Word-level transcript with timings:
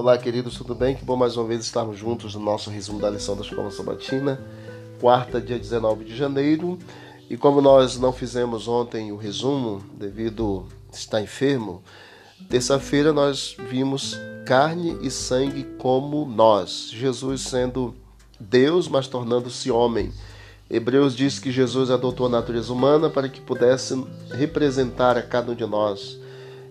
Olá, 0.00 0.16
queridos, 0.16 0.54
tudo 0.54 0.74
bem? 0.74 0.96
Que 0.96 1.04
bom 1.04 1.14
mais 1.14 1.36
uma 1.36 1.46
vez 1.46 1.60
estarmos 1.60 1.98
juntos 1.98 2.34
no 2.34 2.40
nosso 2.40 2.70
resumo 2.70 2.98
da 2.98 3.10
lição 3.10 3.36
da 3.36 3.42
Escola 3.42 3.70
Sabatina, 3.70 4.40
quarta, 4.98 5.38
dia 5.38 5.58
19 5.58 6.06
de 6.06 6.16
janeiro. 6.16 6.78
E 7.28 7.36
como 7.36 7.60
nós 7.60 7.98
não 7.98 8.10
fizemos 8.10 8.66
ontem 8.66 9.12
o 9.12 9.16
resumo, 9.18 9.84
devido 9.92 10.64
estar 10.90 11.20
enfermo, 11.20 11.82
terça-feira 12.48 13.12
nós 13.12 13.54
vimos 13.68 14.16
carne 14.46 14.96
e 15.02 15.10
sangue 15.10 15.64
como 15.76 16.24
nós, 16.24 16.88
Jesus 16.90 17.42
sendo 17.42 17.94
Deus, 18.40 18.88
mas 18.88 19.06
tornando-se 19.06 19.70
homem. 19.70 20.10
Hebreus 20.70 21.14
diz 21.14 21.38
que 21.38 21.52
Jesus 21.52 21.90
adotou 21.90 22.24
a 22.24 22.30
natureza 22.30 22.72
humana 22.72 23.10
para 23.10 23.28
que 23.28 23.42
pudesse 23.42 24.02
representar 24.30 25.18
a 25.18 25.22
cada 25.22 25.52
um 25.52 25.54
de 25.54 25.66
nós. 25.66 26.18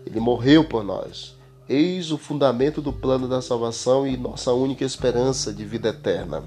Ele 0.03 0.19
morreu 0.19 0.63
por 0.63 0.83
nós. 0.83 1.37
Eis 1.69 2.11
o 2.11 2.17
fundamento 2.17 2.81
do 2.81 2.91
plano 2.91 3.27
da 3.27 3.43
salvação 3.43 4.07
e 4.07 4.17
nossa 4.17 4.51
única 4.51 4.83
esperança 4.83 5.53
de 5.53 5.63
vida 5.63 5.89
eterna. 5.89 6.43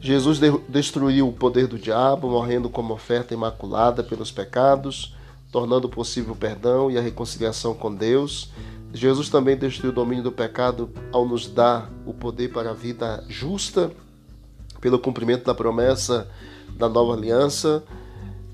Jesus 0.00 0.40
destruiu 0.68 1.28
o 1.28 1.32
poder 1.32 1.68
do 1.68 1.78
diabo, 1.78 2.28
morrendo 2.28 2.68
como 2.68 2.92
oferta 2.92 3.32
imaculada 3.32 4.02
pelos 4.02 4.32
pecados, 4.32 5.14
tornando 5.52 5.88
possível 5.88 6.32
o 6.32 6.36
perdão 6.36 6.90
e 6.90 6.98
a 6.98 7.00
reconciliação 7.00 7.74
com 7.74 7.94
Deus. 7.94 8.50
Jesus 8.92 9.28
também 9.28 9.56
destruiu 9.56 9.92
o 9.92 9.94
domínio 9.94 10.24
do 10.24 10.32
pecado 10.32 10.90
ao 11.12 11.24
nos 11.24 11.46
dar 11.46 11.88
o 12.04 12.12
poder 12.12 12.48
para 12.48 12.70
a 12.70 12.74
vida 12.74 13.24
justa, 13.28 13.92
pelo 14.80 14.98
cumprimento 14.98 15.44
da 15.44 15.54
promessa 15.54 16.28
da 16.76 16.88
nova 16.88 17.14
aliança, 17.14 17.84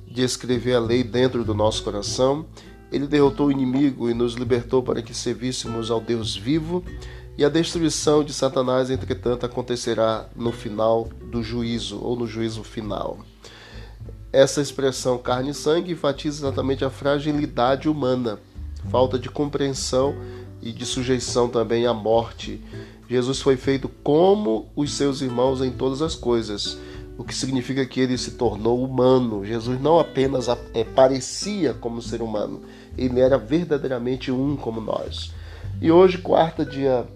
de 0.06 0.20
escrever 0.20 0.74
a 0.74 0.80
lei 0.80 1.02
dentro 1.02 1.42
do 1.42 1.54
nosso 1.54 1.82
coração 1.82 2.44
ele 2.94 3.08
derrotou 3.08 3.48
o 3.48 3.52
inimigo 3.52 4.08
e 4.08 4.14
nos 4.14 4.34
libertou 4.34 4.82
para 4.82 5.02
que 5.02 5.12
servíssemos 5.12 5.90
ao 5.90 6.00
Deus 6.00 6.36
vivo, 6.36 6.84
e 7.36 7.44
a 7.44 7.48
destruição 7.48 8.22
de 8.22 8.32
Satanás, 8.32 8.88
entretanto, 8.88 9.44
acontecerá 9.44 10.28
no 10.36 10.52
final 10.52 11.08
do 11.30 11.42
juízo, 11.42 11.98
ou 12.00 12.14
no 12.14 12.28
juízo 12.28 12.62
final. 12.62 13.18
Essa 14.32 14.60
expressão 14.60 15.18
carne 15.18 15.50
e 15.50 15.54
sangue 15.54 15.92
enfatiza 15.92 16.46
exatamente 16.46 16.84
a 16.84 16.90
fragilidade 16.90 17.88
humana, 17.88 18.38
falta 18.88 19.18
de 19.18 19.28
compreensão 19.28 20.14
e 20.62 20.70
de 20.70 20.86
sujeição 20.86 21.48
também 21.48 21.86
à 21.86 21.92
morte. 21.92 22.60
Jesus 23.10 23.40
foi 23.40 23.56
feito 23.56 23.88
como 23.88 24.68
os 24.76 24.92
seus 24.92 25.20
irmãos 25.20 25.60
em 25.60 25.72
todas 25.72 26.00
as 26.00 26.14
coisas 26.14 26.78
o 27.16 27.24
que 27.24 27.34
significa 27.34 27.84
que 27.86 28.00
ele 28.00 28.18
se 28.18 28.32
tornou 28.32 28.82
humano. 28.82 29.44
Jesus 29.44 29.80
não 29.80 29.98
apenas 29.98 30.48
é, 30.48 30.84
parecia 30.84 31.74
como 31.74 32.02
ser 32.02 32.22
humano, 32.22 32.62
ele 32.96 33.20
era 33.20 33.38
verdadeiramente 33.38 34.30
um 34.30 34.56
como 34.56 34.80
nós. 34.80 35.32
E 35.80 35.90
hoje, 35.90 36.18
quarta, 36.18 36.64
dia 36.64 37.06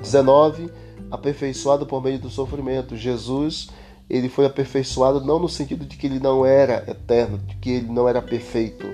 19, 0.00 0.70
aperfeiçoado 1.10 1.86
por 1.86 2.02
meio 2.02 2.18
do 2.18 2.30
sofrimento. 2.30 2.96
Jesus, 2.96 3.68
ele 4.08 4.28
foi 4.28 4.46
aperfeiçoado 4.46 5.24
não 5.24 5.38
no 5.38 5.48
sentido 5.48 5.84
de 5.84 5.96
que 5.96 6.06
ele 6.06 6.20
não 6.20 6.44
era 6.44 6.84
eterno, 6.88 7.38
de 7.38 7.56
que 7.56 7.70
ele 7.70 7.88
não 7.88 8.08
era 8.08 8.22
perfeito, 8.22 8.86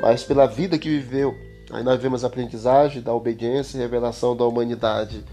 mas 0.00 0.22
pela 0.22 0.46
vida 0.46 0.78
que 0.78 0.88
viveu. 0.88 1.34
Aí 1.70 1.84
nós 1.84 2.00
vemos 2.00 2.24
a 2.24 2.26
aprendizagem 2.26 3.00
da 3.00 3.14
obediência 3.14 3.76
e 3.76 3.80
revelação 3.80 4.36
da 4.36 4.44
humanidade. 4.44 5.24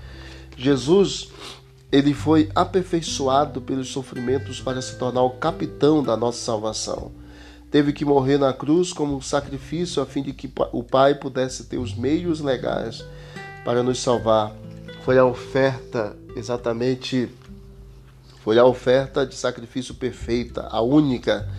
Jesus, 0.55 1.31
ele 1.91 2.13
foi 2.13 2.49
aperfeiçoado 2.53 3.61
pelos 3.61 3.89
sofrimentos 3.89 4.59
para 4.59 4.81
se 4.81 4.97
tornar 4.97 5.23
o 5.23 5.31
capitão 5.31 6.03
da 6.03 6.17
nossa 6.17 6.39
salvação. 6.39 7.11
Teve 7.71 7.93
que 7.93 8.05
morrer 8.05 8.37
na 8.37 8.53
cruz 8.53 8.93
como 8.93 9.21
sacrifício 9.21 10.01
a 10.01 10.05
fim 10.05 10.21
de 10.21 10.33
que 10.33 10.51
o 10.71 10.83
Pai 10.83 11.15
pudesse 11.15 11.65
ter 11.65 11.77
os 11.77 11.93
meios 11.93 12.39
legais 12.39 13.03
para 13.65 13.83
nos 13.83 13.99
salvar. 13.99 14.53
Foi 15.03 15.17
a 15.17 15.25
oferta 15.25 16.15
exatamente 16.35 17.29
foi 18.47 18.57
a 18.57 18.63
oferta 18.63 19.25
de 19.25 19.35
sacrifício 19.35 19.93
perfeita, 19.93 20.69
a 20.71 20.79
única. 20.79 21.49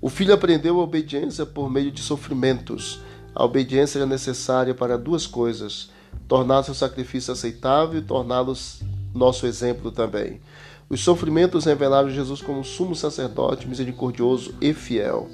O 0.00 0.08
filho 0.08 0.32
aprendeu 0.32 0.78
a 0.78 0.84
obediência 0.84 1.44
por 1.44 1.68
meio 1.68 1.90
de 1.90 2.00
sofrimentos. 2.00 3.00
A 3.34 3.44
obediência 3.44 3.98
era 3.98 4.06
necessária 4.06 4.72
para 4.72 4.96
duas 4.96 5.26
coisas: 5.26 5.90
tornar 6.28 6.62
seu 6.62 6.72
sacrifício 6.72 7.32
aceitável 7.32 7.98
e 7.98 8.04
torná-los 8.04 8.80
nosso 9.14 9.46
exemplo 9.46 9.90
também. 9.90 10.40
Os 10.88 11.00
sofrimentos 11.02 11.64
revelaram 11.64 12.10
Jesus 12.10 12.42
como 12.42 12.64
sumo 12.64 12.96
sacerdote 12.96 13.68
misericordioso 13.68 14.54
e 14.60 14.72
fiel. 14.72 15.28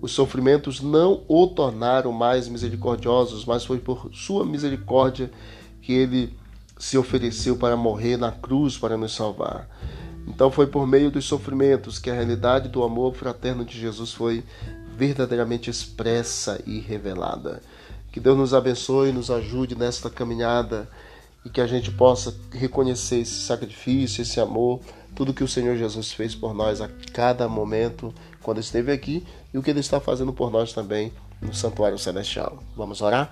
Os 0.00 0.12
sofrimentos 0.12 0.80
não 0.80 1.22
o 1.28 1.46
tornaram 1.46 2.12
mais 2.12 2.48
misericordiosos, 2.48 3.44
mas 3.44 3.64
foi 3.64 3.78
por 3.78 4.10
sua 4.12 4.46
misericórdia 4.46 5.30
que 5.82 5.92
ele 5.92 6.34
se 6.78 6.96
ofereceu 6.96 7.56
para 7.56 7.76
morrer 7.76 8.16
na 8.16 8.32
cruz 8.32 8.78
para 8.78 8.96
nos 8.96 9.14
salvar. 9.14 9.68
Então 10.26 10.50
foi 10.50 10.66
por 10.66 10.86
meio 10.86 11.10
dos 11.10 11.24
sofrimentos 11.24 11.98
que 11.98 12.08
a 12.08 12.14
realidade 12.14 12.68
do 12.68 12.82
amor 12.82 13.14
fraterno 13.14 13.64
de 13.64 13.78
Jesus 13.78 14.12
foi 14.12 14.44
verdadeiramente 14.96 15.68
expressa 15.68 16.62
e 16.66 16.78
revelada. 16.78 17.60
Que 18.12 18.20
Deus 18.20 18.38
nos 18.38 18.54
abençoe 18.54 19.10
e 19.10 19.12
nos 19.12 19.30
ajude 19.30 19.74
nesta 19.74 20.08
caminhada 20.08 20.88
e 21.44 21.48
que 21.48 21.60
a 21.60 21.66
gente 21.66 21.90
possa 21.90 22.34
reconhecer 22.52 23.20
esse 23.20 23.40
sacrifício, 23.40 24.22
esse 24.22 24.40
amor, 24.40 24.80
tudo 25.14 25.34
que 25.34 25.44
o 25.44 25.48
Senhor 25.48 25.76
Jesus 25.76 26.12
fez 26.12 26.34
por 26.34 26.54
nós 26.54 26.80
a 26.80 26.88
cada 27.12 27.48
momento 27.48 28.14
quando 28.42 28.60
esteve 28.60 28.92
aqui 28.92 29.26
e 29.52 29.58
o 29.58 29.62
que 29.62 29.70
ele 29.70 29.80
está 29.80 30.00
fazendo 30.00 30.32
por 30.32 30.50
nós 30.50 30.72
também 30.72 31.12
no 31.40 31.54
Santuário 31.54 31.98
Celestial. 31.98 32.62
Vamos 32.76 33.00
orar? 33.00 33.30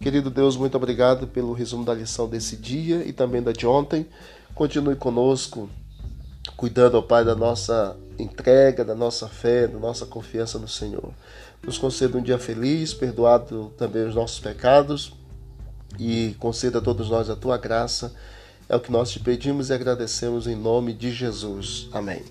Querido 0.00 0.30
Deus, 0.30 0.56
muito 0.56 0.76
obrigado 0.76 1.26
pelo 1.26 1.52
resumo 1.52 1.84
da 1.84 1.92
lição 1.92 2.28
desse 2.28 2.56
dia 2.56 3.04
e 3.06 3.12
também 3.12 3.42
da 3.42 3.52
de 3.52 3.66
ontem. 3.66 4.06
Continue 4.54 4.96
conosco, 4.96 5.68
cuidando, 6.56 6.96
ó 6.96 7.02
Pai, 7.02 7.24
da 7.24 7.34
nossa 7.34 7.96
entrega, 8.18 8.84
da 8.84 8.94
nossa 8.94 9.28
fé, 9.28 9.66
da 9.68 9.78
nossa 9.78 10.06
confiança 10.06 10.58
no 10.58 10.68
Senhor. 10.68 11.12
Nos 11.62 11.76
conceda 11.76 12.16
um 12.16 12.22
dia 12.22 12.38
feliz, 12.38 12.94
perdoado 12.94 13.70
também 13.76 14.06
os 14.06 14.14
nossos 14.14 14.40
pecados 14.40 15.19
e 15.98 16.34
conceda 16.38 16.78
a 16.78 16.82
todos 16.82 17.10
nós 17.10 17.30
a 17.30 17.36
tua 17.36 17.58
graça. 17.58 18.14
É 18.68 18.76
o 18.76 18.80
que 18.80 18.92
nós 18.92 19.10
te 19.10 19.18
pedimos 19.18 19.68
e 19.68 19.72
agradecemos 19.72 20.46
em 20.46 20.54
nome 20.54 20.92
de 20.92 21.10
Jesus. 21.10 21.88
Amém. 21.92 22.22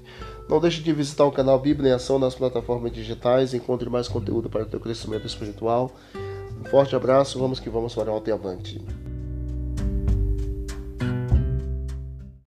Não 0.47 0.59
deixe 0.59 0.81
de 0.81 0.93
visitar 0.93 1.25
o 1.25 1.31
canal 1.31 1.59
Bíblia 1.59 1.91
em 1.91 1.93
Ação 1.93 2.17
nas 2.17 2.33
plataformas 2.33 2.91
digitais. 2.91 3.53
Encontre 3.53 3.89
mais 3.89 4.07
conteúdo 4.07 4.49
para 4.49 4.63
o 4.63 4.65
teu 4.65 4.79
crescimento 4.79 5.27
espiritual. 5.27 5.91
Um 6.59 6.65
forte 6.69 6.95
abraço, 6.95 7.37
vamos 7.37 7.59
que 7.59 7.69
vamos 7.69 7.93
para 7.93 8.09
o 8.09 8.13
alto 8.13 8.29
e 8.29 8.33
avante. 8.33 8.81